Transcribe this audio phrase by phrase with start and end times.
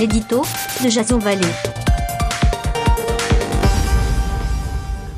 [0.00, 0.40] l'édito
[0.82, 1.18] de Jason.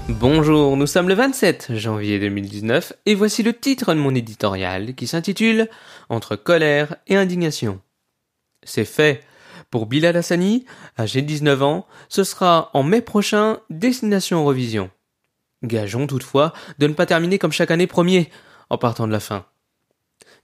[0.09, 5.07] Bonjour, nous sommes le 27 janvier 2019 et voici le titre de mon éditorial qui
[5.07, 5.69] s'intitule
[6.09, 7.81] Entre colère et indignation.
[8.65, 9.23] C'est fait.
[9.71, 10.65] Pour Bilal Hassani,
[10.99, 14.91] âgé de 19 ans, ce sera en mai prochain Destination Eurovision.
[15.63, 18.31] Gageons toutefois de ne pas terminer comme chaque année premier,
[18.69, 19.47] en partant de la fin.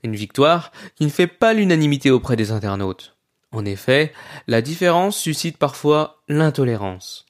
[0.01, 3.18] Une victoire qui ne fait pas l'unanimité auprès des internautes.
[3.51, 4.13] En effet,
[4.47, 7.25] la différence suscite parfois l'intolérance.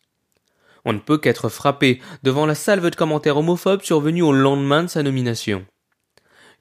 [0.85, 4.89] On ne peut qu'être frappé devant la salve de commentaires homophobes survenus au lendemain de
[4.89, 5.65] sa nomination.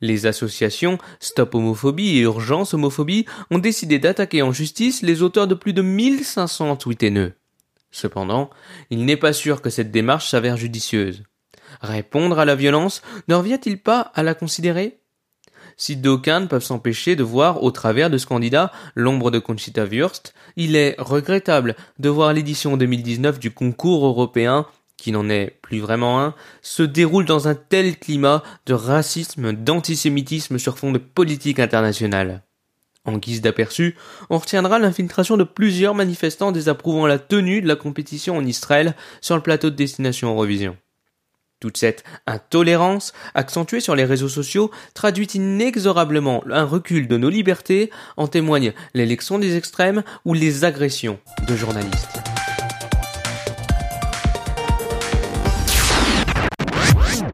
[0.00, 5.54] Les associations Stop Homophobie et Urgence Homophobie ont décidé d'attaquer en justice les auteurs de
[5.54, 7.32] plus de 1500 tweets haineux.
[7.90, 8.50] Cependant,
[8.90, 11.24] il n'est pas sûr que cette démarche s'avère judicieuse.
[11.80, 15.00] Répondre à la violence ne revient-il pas à la considérer?
[15.78, 19.84] Si d'aucuns ne peuvent s'empêcher de voir au travers de ce candidat l'ombre de Conchita
[19.84, 24.66] Wurst, il est regrettable de voir l'édition 2019 du concours européen
[24.98, 30.58] qui n'en est plus vraiment un, se déroule dans un tel climat de racisme, d'antisémitisme
[30.58, 32.42] sur fond de politique internationale.
[33.04, 33.96] En guise d'aperçu,
[34.28, 39.36] on retiendra l'infiltration de plusieurs manifestants désapprouvant la tenue de la compétition en Israël sur
[39.36, 40.76] le plateau de destination Eurovision.
[41.60, 47.90] Toute cette intolérance, accentuée sur les réseaux sociaux, traduit inexorablement un recul de nos libertés,
[48.16, 52.27] en témoigne l'élection des extrêmes ou les agressions de journalistes.